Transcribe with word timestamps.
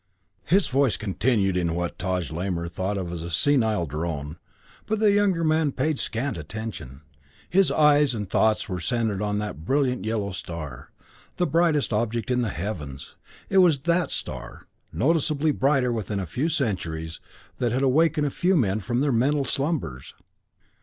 His 0.45 0.67
voice 0.67 0.97
continued 0.97 1.55
in 1.55 1.75
what 1.75 1.99
Taj 1.99 2.31
Lamor 2.31 2.67
thought 2.67 2.97
of 2.97 3.11
as 3.11 3.21
a 3.21 3.29
senile 3.29 3.85
drone, 3.85 4.39
but 4.87 4.97
the 4.97 5.11
younger 5.11 5.43
man 5.43 5.71
paid 5.71 5.99
scant 5.99 6.39
attention. 6.39 7.01
His 7.47 7.71
eyes 7.71 8.15
and 8.15 8.27
thoughts 8.27 8.67
were 8.67 8.79
centered 8.79 9.21
on 9.21 9.37
that 9.37 9.63
brilliant 9.63 10.03
yellow 10.03 10.31
star, 10.31 10.89
the 11.37 11.45
brightest 11.45 11.93
object 11.93 12.31
in 12.31 12.41
the 12.41 12.49
heavens. 12.49 13.13
It 13.47 13.59
was 13.59 13.81
that 13.81 14.09
star, 14.09 14.65
noticeably 14.91 15.51
brighter 15.51 15.93
within 15.93 16.19
a 16.19 16.25
few 16.25 16.49
centuries, 16.49 17.19
that 17.59 17.71
had 17.71 17.83
awakened 17.83 18.25
a 18.25 18.31
few 18.31 18.55
men 18.57 18.79
from 18.79 19.01
their 19.01 19.11
mental 19.11 19.45
slumbers. 19.45 20.15